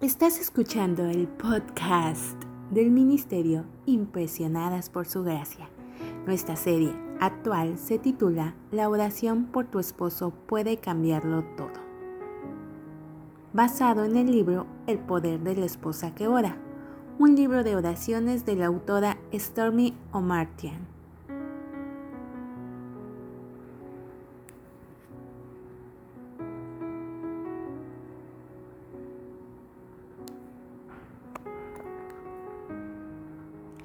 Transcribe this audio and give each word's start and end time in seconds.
Estás 0.00 0.38
escuchando 0.38 1.06
el 1.06 1.26
podcast 1.26 2.40
del 2.70 2.88
Ministerio 2.92 3.64
Impresionadas 3.84 4.90
por 4.90 5.08
Su 5.08 5.24
Gracia. 5.24 5.68
Nuestra 6.24 6.54
serie 6.54 6.94
actual 7.18 7.76
se 7.80 7.98
titula 7.98 8.54
La 8.70 8.88
oración 8.90 9.46
por 9.46 9.66
tu 9.66 9.80
esposo 9.80 10.30
puede 10.46 10.76
cambiarlo 10.76 11.42
todo. 11.56 11.72
Basado 13.52 14.04
en 14.04 14.16
el 14.16 14.30
libro 14.30 14.68
El 14.86 15.00
poder 15.00 15.40
de 15.40 15.56
la 15.56 15.66
esposa 15.66 16.14
que 16.14 16.28
ora, 16.28 16.56
un 17.18 17.34
libro 17.34 17.64
de 17.64 17.74
oraciones 17.74 18.46
de 18.46 18.54
la 18.54 18.66
autora 18.66 19.18
Stormy 19.34 19.96
O'Martian. 20.12 20.97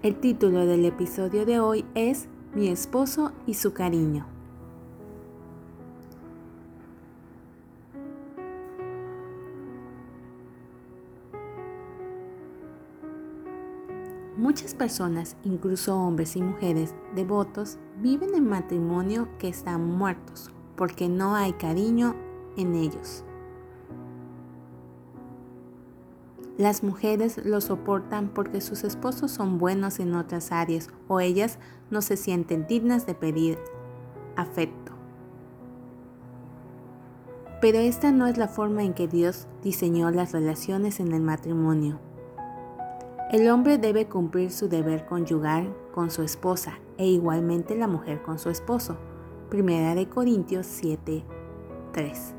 El 0.03 0.17
título 0.19 0.65
del 0.65 0.83
episodio 0.83 1.45
de 1.45 1.61
hoy 1.61 1.85
es 1.95 2.27
Mi 2.53 2.67
esposo 2.67 3.31
y 3.47 3.53
su 3.53 3.71
cariño. 3.71 4.25
Muchas 14.35 14.75
personas, 14.75 15.37
incluso 15.45 15.95
hombres 15.95 16.35
y 16.35 16.41
mujeres 16.41 16.93
devotos, 17.15 17.77
viven 18.01 18.35
en 18.35 18.49
matrimonio 18.49 19.29
que 19.39 19.47
están 19.47 19.85
muertos 19.85 20.49
porque 20.75 21.07
no 21.07 21.33
hay 21.33 21.53
cariño 21.53 22.13
en 22.57 22.75
ellos. 22.75 23.23
Las 26.57 26.83
mujeres 26.83 27.43
lo 27.43 27.61
soportan 27.61 28.29
porque 28.29 28.61
sus 28.61 28.83
esposos 28.83 29.31
son 29.31 29.57
buenos 29.57 29.99
en 29.99 30.13
otras 30.13 30.51
áreas 30.51 30.89
o 31.07 31.19
ellas 31.19 31.57
no 31.89 32.03
se 32.03 32.15
sienten 32.15 32.67
dignas 32.67 33.07
de 33.07 33.15
pedir 33.15 33.57
afecto. 34.35 34.93
Pero 37.59 37.79
esta 37.79 38.11
no 38.11 38.27
es 38.27 38.37
la 38.37 38.47
forma 38.47 38.83
en 38.83 38.93
que 38.93 39.07
Dios 39.07 39.47
diseñó 39.63 40.11
las 40.11 40.31
relaciones 40.31 40.99
en 40.99 41.13
el 41.13 41.21
matrimonio. 41.21 41.99
El 43.31 43.49
hombre 43.49 43.79
debe 43.79 44.05
cumplir 44.05 44.51
su 44.51 44.69
deber 44.69 45.07
conyugal 45.07 45.73
con 45.91 46.11
su 46.11 46.21
esposa 46.21 46.77
e 46.97 47.07
igualmente 47.07 47.75
la 47.75 47.87
mujer 47.87 48.21
con 48.21 48.37
su 48.37 48.51
esposo. 48.51 48.97
Primera 49.49 49.95
de 49.95 50.07
Corintios 50.07 50.67
7, 50.67 51.23
3. 51.93 52.35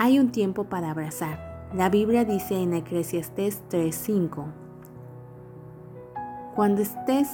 Hay 0.00 0.20
un 0.20 0.30
tiempo 0.30 0.62
para 0.62 0.92
abrazar. 0.92 1.66
La 1.74 1.88
Biblia 1.88 2.24
dice 2.24 2.62
en 2.62 2.72
Eclesiastés 2.72 3.64
3:5, 3.68 4.44
cuando 6.54 6.82
estés 6.82 7.28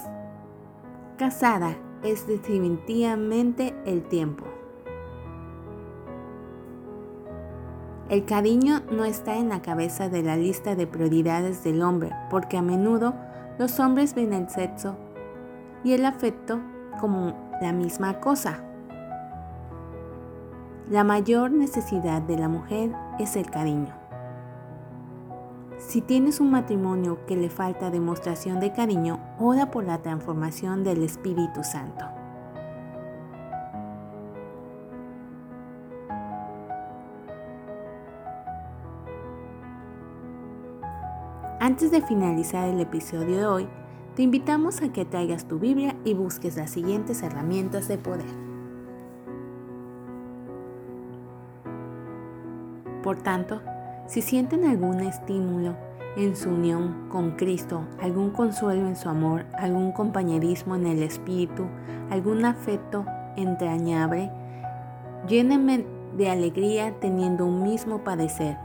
casada 1.18 1.76
es 2.02 2.26
definitivamente 2.26 3.74
el 3.84 4.02
tiempo. 4.04 4.44
El 8.08 8.24
cariño 8.24 8.80
no 8.90 9.04
está 9.04 9.36
en 9.36 9.50
la 9.50 9.60
cabeza 9.60 10.08
de 10.08 10.22
la 10.22 10.38
lista 10.38 10.74
de 10.74 10.86
prioridades 10.86 11.62
del 11.64 11.82
hombre, 11.82 12.12
porque 12.30 12.56
a 12.56 12.62
menudo 12.62 13.14
los 13.58 13.78
hombres 13.78 14.14
ven 14.14 14.32
el 14.32 14.48
sexo 14.48 14.96
y 15.84 15.92
el 15.92 16.06
afecto 16.06 16.60
como 16.98 17.34
la 17.60 17.74
misma 17.74 18.20
cosa. 18.20 18.64
La 20.90 21.02
mayor 21.02 21.50
necesidad 21.50 22.20
de 22.20 22.36
la 22.36 22.46
mujer 22.46 22.92
es 23.18 23.36
el 23.36 23.50
cariño. 23.50 23.94
Si 25.78 26.02
tienes 26.02 26.40
un 26.40 26.50
matrimonio 26.50 27.24
que 27.27 27.36
le 27.36 27.48
falta 27.48 27.90
demostración 27.90 28.60
de 28.60 28.70
cariño, 28.70 29.18
ora 29.38 29.70
por 29.70 29.84
la 29.84 30.02
transformación 30.02 30.84
del 30.84 31.02
Espíritu 31.02 31.64
Santo. 31.64 32.05
Antes 41.61 41.90
de 41.90 42.02
finalizar 42.02 42.68
el 42.68 42.78
episodio 42.80 43.39
de 43.39 43.46
hoy, 43.46 43.68
te 44.16 44.22
invitamos 44.22 44.83
a 44.83 44.92
que 44.92 45.06
traigas 45.06 45.48
tu 45.48 45.58
Biblia 45.58 45.96
y 46.05 46.12
busques 46.12 46.56
las 46.56 46.70
siguientes 46.70 47.22
herramientas 47.22 47.89
de 47.89 47.96
poder. 47.96 48.43
Por 53.04 53.18
tanto, 53.18 53.60
si 54.06 54.22
sienten 54.22 54.64
algún 54.64 55.00
estímulo 55.00 55.76
en 56.16 56.34
su 56.34 56.48
unión 56.48 57.10
con 57.10 57.32
Cristo, 57.32 57.84
algún 58.00 58.30
consuelo 58.30 58.88
en 58.88 58.96
su 58.96 59.10
amor, 59.10 59.44
algún 59.58 59.92
compañerismo 59.92 60.74
en 60.74 60.86
el 60.86 61.02
Espíritu, 61.02 61.66
algún 62.10 62.46
afecto 62.46 63.04
entrañable, 63.36 64.30
llénenme 65.28 65.84
de 66.16 66.30
alegría 66.30 66.94
teniendo 66.98 67.44
un 67.44 67.62
mismo 67.62 67.98
padecer, 68.04 68.56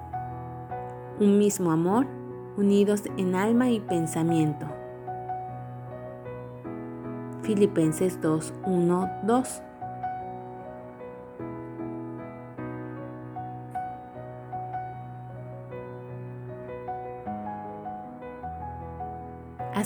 un 1.20 1.38
mismo 1.38 1.72
amor, 1.72 2.08
unidos 2.56 3.04
en 3.18 3.36
alma 3.36 3.70
y 3.70 3.82
pensamiento. 3.82 4.68
Filipenses 7.42 8.22
2, 8.22 8.54
1, 8.66 9.10
2. 9.24 9.62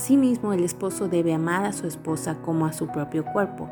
Asimismo, 0.03 0.51
el 0.51 0.65
esposo 0.65 1.07
debe 1.07 1.33
amar 1.33 1.63
a 1.63 1.71
su 1.71 1.87
esposa 1.87 2.35
como 2.43 2.65
a 2.65 2.73
su 2.73 2.87
propio 2.87 3.23
cuerpo. 3.23 3.69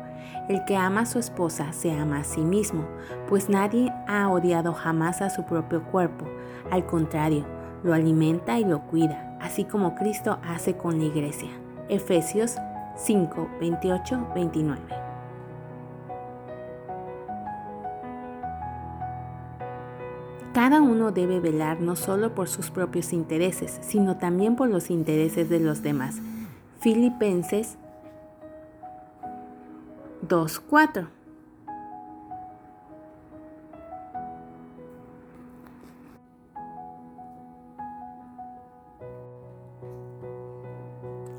El 0.48 0.64
que 0.64 0.78
ama 0.78 1.02
a 1.02 1.06
su 1.06 1.18
esposa 1.18 1.74
se 1.74 1.92
ama 1.92 2.20
a 2.20 2.24
sí 2.24 2.40
mismo, 2.40 2.86
pues 3.28 3.50
nadie 3.50 3.92
ha 4.08 4.30
odiado 4.30 4.72
jamás 4.72 5.20
a 5.20 5.28
su 5.28 5.44
propio 5.44 5.82
cuerpo. 5.82 6.24
Al 6.70 6.86
contrario, 6.86 7.44
lo 7.82 7.92
alimenta 7.92 8.58
y 8.58 8.64
lo 8.64 8.80
cuida, 8.86 9.36
así 9.42 9.64
como 9.64 9.94
Cristo 9.94 10.38
hace 10.42 10.74
con 10.74 10.98
la 10.98 11.04
iglesia. 11.04 11.50
Efesios 11.90 12.56
5, 12.96 13.50
28, 13.60 14.28
29. 14.34 15.11
Cada 20.52 20.82
uno 20.82 21.12
debe 21.12 21.40
velar 21.40 21.80
no 21.80 21.96
solo 21.96 22.34
por 22.34 22.46
sus 22.46 22.70
propios 22.70 23.14
intereses, 23.14 23.78
sino 23.80 24.18
también 24.18 24.54
por 24.54 24.68
los 24.68 24.90
intereses 24.90 25.48
de 25.48 25.60
los 25.60 25.82
demás. 25.82 26.16
Filipenses 26.80 27.78
2.4 30.28 31.08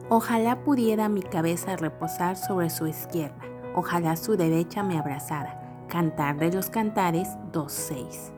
Ojalá 0.10 0.64
pudiera 0.64 1.08
mi 1.08 1.22
cabeza 1.22 1.76
reposar 1.76 2.36
sobre 2.36 2.70
su 2.70 2.88
izquierda, 2.88 3.36
ojalá 3.76 4.16
su 4.16 4.38
derecha 4.38 4.84
me 4.84 4.98
abrazara. 4.98 5.60
Cantar 5.88 6.38
de 6.38 6.52
los 6.52 6.70
Cantares 6.70 7.30
2.6 7.52 8.33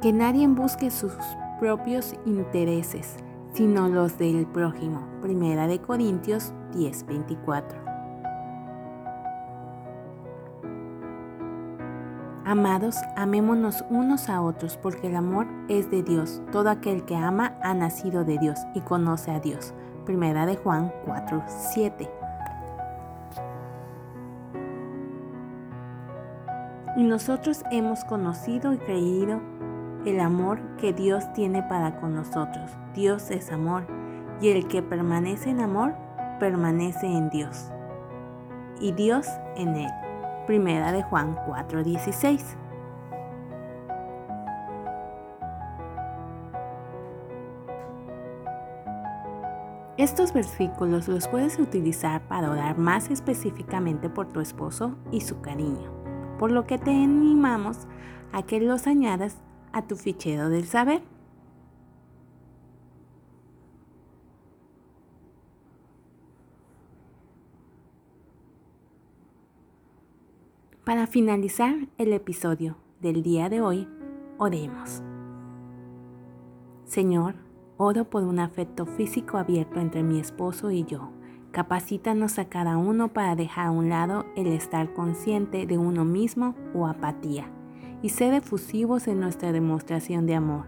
que 0.00 0.12
nadie 0.14 0.48
busque 0.48 0.90
sus 0.90 1.12
propios 1.58 2.14
intereses, 2.24 3.16
sino 3.52 3.88
los 3.88 4.16
del 4.16 4.46
prójimo. 4.46 5.06
Primera 5.20 5.66
de 5.66 5.78
Corintios 5.78 6.54
10:24. 6.72 7.78
Amados, 12.46 12.96
amémonos 13.16 13.84
unos 13.90 14.28
a 14.30 14.40
otros, 14.40 14.76
porque 14.78 15.08
el 15.08 15.16
amor 15.16 15.46
es 15.68 15.90
de 15.90 16.02
Dios. 16.02 16.42
Todo 16.50 16.70
aquel 16.70 17.04
que 17.04 17.14
ama 17.14 17.54
ha 17.62 17.74
nacido 17.74 18.24
de 18.24 18.38
Dios 18.38 18.58
y 18.74 18.80
conoce 18.80 19.30
a 19.30 19.38
Dios. 19.38 19.74
Primera 20.06 20.46
de 20.46 20.56
Juan 20.56 20.90
4:7. 21.04 22.10
Y 26.96 27.04
nosotros 27.04 27.62
hemos 27.70 28.04
conocido 28.04 28.72
y 28.72 28.78
creído 28.78 29.40
el 30.06 30.20
amor 30.20 30.60
que 30.76 30.92
Dios 30.92 31.32
tiene 31.32 31.62
para 31.62 32.00
con 32.00 32.14
nosotros. 32.14 32.70
Dios 32.94 33.30
es 33.30 33.52
amor 33.52 33.86
y 34.40 34.48
el 34.48 34.66
que 34.66 34.82
permanece 34.82 35.50
en 35.50 35.60
amor 35.60 35.94
permanece 36.38 37.06
en 37.06 37.28
Dios 37.30 37.70
y 38.80 38.92
Dios 38.92 39.26
en 39.56 39.76
él. 39.76 39.90
Primera 40.46 40.90
de 40.92 41.02
Juan 41.02 41.36
4:16. 41.46 42.56
Estos 49.98 50.32
versículos 50.32 51.08
los 51.08 51.28
puedes 51.28 51.58
utilizar 51.58 52.22
para 52.22 52.50
orar 52.50 52.78
más 52.78 53.10
específicamente 53.10 54.08
por 54.08 54.28
tu 54.28 54.40
esposo 54.40 54.96
y 55.12 55.20
su 55.20 55.42
cariño, 55.42 55.92
por 56.38 56.50
lo 56.50 56.66
que 56.66 56.78
te 56.78 56.90
animamos 56.90 57.86
a 58.32 58.42
que 58.42 58.60
los 58.60 58.86
añadas 58.86 59.36
a 59.72 59.82
tu 59.82 59.96
fichero 59.96 60.48
del 60.48 60.64
saber. 60.64 61.02
Para 70.84 71.06
finalizar 71.06 71.76
el 71.98 72.12
episodio 72.12 72.76
del 73.00 73.22
día 73.22 73.48
de 73.48 73.60
hoy, 73.60 73.88
oremos. 74.38 75.02
Señor, 76.84 77.36
oro 77.76 78.10
por 78.10 78.24
un 78.24 78.40
afecto 78.40 78.86
físico 78.86 79.38
abierto 79.38 79.78
entre 79.78 80.02
mi 80.02 80.18
esposo 80.18 80.72
y 80.72 80.84
yo. 80.84 81.12
Capacítanos 81.52 82.38
a 82.38 82.48
cada 82.48 82.76
uno 82.76 83.12
para 83.12 83.36
dejar 83.36 83.68
a 83.68 83.70
un 83.70 83.88
lado 83.88 84.26
el 84.36 84.48
estar 84.48 84.92
consciente 84.92 85.66
de 85.66 85.78
uno 85.78 86.04
mismo 86.04 86.54
o 86.74 86.86
apatía 86.86 87.52
y 88.02 88.10
ser 88.10 88.34
efusivos 88.34 89.08
en 89.08 89.20
nuestra 89.20 89.52
demostración 89.52 90.26
de 90.26 90.34
amor. 90.34 90.66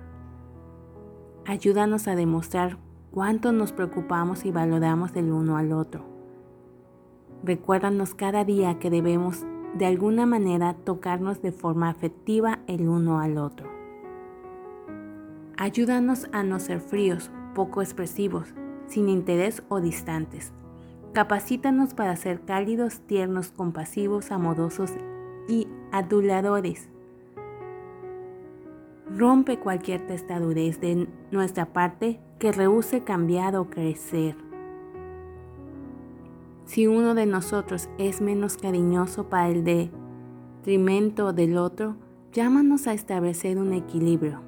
Ayúdanos 1.46 2.06
a 2.08 2.14
demostrar 2.14 2.78
cuánto 3.10 3.52
nos 3.52 3.72
preocupamos 3.72 4.44
y 4.44 4.52
valoramos 4.52 5.14
el 5.16 5.32
uno 5.32 5.56
al 5.56 5.72
otro. 5.72 6.04
Recuérdanos 7.42 8.14
cada 8.14 8.44
día 8.44 8.78
que 8.78 8.90
debemos 8.90 9.44
de 9.74 9.86
alguna 9.86 10.26
manera 10.26 10.74
tocarnos 10.74 11.42
de 11.42 11.50
forma 11.50 11.88
afectiva 11.88 12.60
el 12.66 12.88
uno 12.88 13.18
al 13.20 13.38
otro. 13.38 13.68
Ayúdanos 15.56 16.28
a 16.32 16.42
no 16.42 16.60
ser 16.60 16.80
fríos, 16.80 17.30
poco 17.54 17.82
expresivos, 17.82 18.54
sin 18.86 19.08
interés 19.08 19.62
o 19.68 19.80
distantes. 19.80 20.52
Capacítanos 21.12 21.94
para 21.94 22.16
ser 22.16 22.40
cálidos, 22.44 23.00
tiernos, 23.00 23.50
compasivos, 23.50 24.30
amorosos 24.30 24.92
y 25.48 25.68
aduladores. 25.90 26.91
Rompe 29.16 29.58
cualquier 29.58 30.06
testadurez 30.06 30.80
de 30.80 31.06
nuestra 31.30 31.66
parte 31.66 32.18
que 32.38 32.50
rehúse 32.50 33.02
cambiar 33.02 33.56
o 33.56 33.68
crecer. 33.68 34.36
Si 36.64 36.86
uno 36.86 37.14
de 37.14 37.26
nosotros 37.26 37.90
es 37.98 38.22
menos 38.22 38.56
cariñoso 38.56 39.28
para 39.28 39.50
el 39.50 39.64
detrimento 39.64 41.34
del 41.34 41.58
otro, 41.58 41.96
llámanos 42.32 42.86
a 42.86 42.94
establecer 42.94 43.58
un 43.58 43.74
equilibrio, 43.74 44.40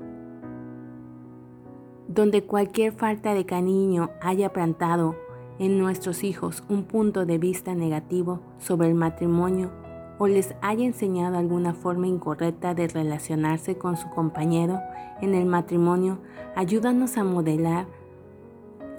donde 2.09 2.45
cualquier 2.45 2.95
falta 2.95 3.35
de 3.35 3.45
cariño 3.45 4.11
haya 4.23 4.55
plantado 4.55 5.15
en 5.59 5.79
nuestros 5.79 6.25
hijos 6.25 6.65
un 6.71 6.85
punto 6.85 7.27
de 7.27 7.37
vista 7.37 7.75
negativo 7.75 8.41
sobre 8.59 8.89
el 8.89 8.95
matrimonio 8.95 9.84
o 10.25 10.27
les 10.27 10.55
haya 10.63 10.87
enseñado 10.87 11.37
alguna 11.37 11.75
forma 11.75 12.07
incorrecta 12.07 12.73
de 12.73 12.89
relacionarse 12.89 13.77
con 13.77 13.99
su 13.99 14.09
compañero 14.09 14.81
en 15.21 15.35
el 15.35 15.45
matrimonio, 15.45 16.19
ayúdanos 16.57 17.19
a 17.19 17.25
modelar 17.25 17.87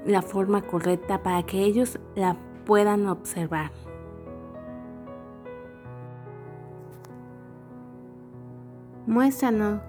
la 0.06 0.22
forma 0.22 0.62
correcta 0.62 1.24
para 1.24 1.42
que 1.42 1.64
ellos 1.64 2.00
la 2.16 2.38
puedan 2.64 3.08
observar. 3.08 3.72
Muéstranos 9.08 9.82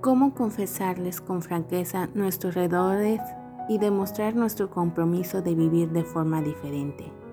cómo 0.00 0.32
confesarles 0.32 1.20
con 1.20 1.42
franqueza 1.42 2.08
nuestros 2.14 2.56
errores 2.56 3.20
y 3.68 3.78
demostrar 3.78 4.36
nuestro 4.36 4.70
compromiso 4.70 5.42
de 5.42 5.56
vivir 5.56 5.90
de 5.90 6.04
forma 6.04 6.40
diferente. 6.40 7.25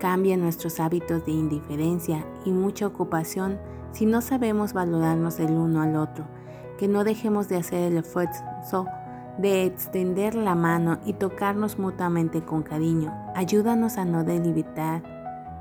Cambia 0.00 0.36
nuestros 0.36 0.80
hábitos 0.80 1.24
de 1.24 1.32
indiferencia 1.32 2.26
y 2.44 2.52
mucha 2.52 2.86
ocupación 2.86 3.58
si 3.92 4.06
no 4.06 4.20
sabemos 4.20 4.72
valorarnos 4.72 5.38
el 5.38 5.52
uno 5.52 5.80
al 5.80 5.96
otro, 5.96 6.24
que 6.78 6.88
no 6.88 7.04
dejemos 7.04 7.48
de 7.48 7.56
hacer 7.56 7.92
el 7.92 7.98
esfuerzo 7.98 8.86
de 9.38 9.64
extender 9.64 10.34
la 10.34 10.54
mano 10.54 10.98
y 11.04 11.14
tocarnos 11.14 11.78
mutuamente 11.78 12.42
con 12.42 12.62
cariño. 12.62 13.12
Ayúdanos 13.34 13.98
a 13.98 14.04
no 14.04 14.24
delimitar 14.24 15.02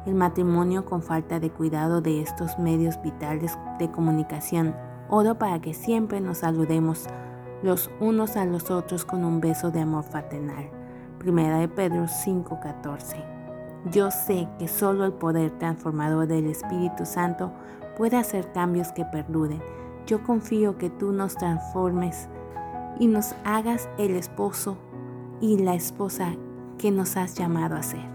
el 0.06 0.16
matrimonio 0.16 0.86
con 0.86 1.02
falta 1.02 1.40
de 1.40 1.50
cuidado 1.50 2.02
de 2.02 2.22
estos 2.22 2.60
medios 2.60 3.02
vitales 3.02 3.58
de 3.80 3.90
comunicación. 3.90 4.76
Oro 5.10 5.38
para 5.38 5.60
que 5.60 5.74
siempre 5.74 6.20
nos 6.22 6.40
saludemos 6.40 7.08
los 7.62 7.90
unos 8.00 8.36
a 8.36 8.46
los 8.46 8.70
otros 8.70 9.06
con 9.06 9.24
un 9.24 9.40
beso 9.40 9.72
de 9.72 9.82
amor 9.82 10.04
fraternal. 10.04 10.70
Primera 11.20 11.60
de 11.60 11.70
Pedro 11.70 12.08
5:14. 12.08 13.33
Yo 13.92 14.12
sé 14.12 14.48
que 14.60 14.68
solo 14.68 15.06
el 15.06 15.14
poder 15.14 15.52
transformador 15.60 16.28
del 16.28 16.46
Espíritu 16.48 17.06
Santo 17.06 17.52
puede 17.98 18.18
hacer 18.18 18.52
cambios 18.54 18.92
que 18.94 19.04
perduren. 19.04 19.62
Yo 20.08 20.24
confío 20.24 20.78
que 20.78 20.90
tú 20.90 21.12
nos 21.12 21.36
transformes 21.36 22.30
y 23.00 23.08
nos 23.08 23.36
hagas 23.44 23.90
el 23.98 24.16
esposo 24.16 24.78
y 25.42 25.58
la 25.58 25.76
esposa 25.76 26.34
que 26.78 26.92
nos 26.92 27.18
has 27.18 27.36
llamado 27.36 27.76
a 27.76 27.84
ser. 27.84 28.14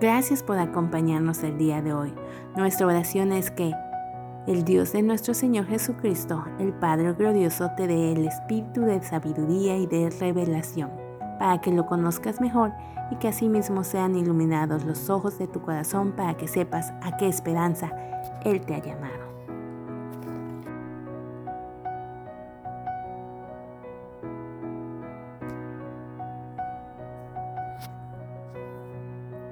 Gracias 0.00 0.42
por 0.44 0.58
acompañarnos 0.58 1.42
el 1.42 1.58
día 1.58 1.82
de 1.82 1.92
hoy. 1.92 2.14
Nuestra 2.56 2.86
oración 2.86 3.32
es 3.32 3.50
que 3.50 3.74
el 4.48 4.64
Dios 4.64 4.92
de 4.92 5.02
nuestro 5.02 5.34
Señor 5.34 5.66
Jesucristo, 5.66 6.42
el 6.58 6.72
Padre 6.72 7.12
glorioso, 7.12 7.70
te 7.76 7.86
dé 7.86 8.12
el 8.12 8.26
espíritu 8.26 8.80
de 8.80 9.02
sabiduría 9.02 9.76
y 9.76 9.86
de 9.86 10.08
revelación, 10.08 10.90
para 11.38 11.60
que 11.60 11.70
lo 11.70 11.84
conozcas 11.84 12.40
mejor 12.40 12.72
y 13.10 13.16
que 13.16 13.28
asimismo 13.28 13.84
sean 13.84 14.16
iluminados 14.16 14.84
los 14.84 15.10
ojos 15.10 15.38
de 15.38 15.48
tu 15.48 15.60
corazón 15.60 16.12
para 16.12 16.34
que 16.38 16.48
sepas 16.48 16.94
a 17.02 17.18
qué 17.18 17.28
esperanza 17.28 17.92
Él 18.42 18.62
te 18.62 18.74
ha 18.74 18.82
llamado. 18.82 19.27